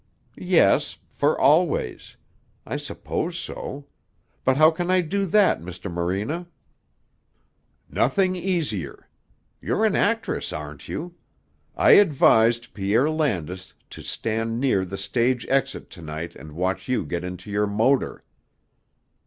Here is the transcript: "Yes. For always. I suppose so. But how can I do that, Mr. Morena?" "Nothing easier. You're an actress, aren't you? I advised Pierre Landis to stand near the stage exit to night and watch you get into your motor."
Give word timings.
"Yes. 0.35 0.97
For 1.11 1.39
always. 1.39 2.15
I 2.65 2.75
suppose 2.77 3.37
so. 3.37 3.85
But 4.43 4.57
how 4.57 4.71
can 4.71 4.89
I 4.89 5.01
do 5.01 5.27
that, 5.27 5.61
Mr. 5.61 5.91
Morena?" 5.93 6.47
"Nothing 7.87 8.35
easier. 8.35 9.07
You're 9.61 9.85
an 9.85 9.95
actress, 9.95 10.51
aren't 10.51 10.89
you? 10.89 11.13
I 11.77 11.91
advised 11.91 12.73
Pierre 12.73 13.11
Landis 13.11 13.75
to 13.91 14.01
stand 14.01 14.59
near 14.59 14.85
the 14.85 14.97
stage 14.97 15.45
exit 15.49 15.91
to 15.91 16.01
night 16.01 16.35
and 16.35 16.53
watch 16.53 16.89
you 16.89 17.05
get 17.05 17.23
into 17.23 17.51
your 17.51 17.67
motor." 17.67 18.23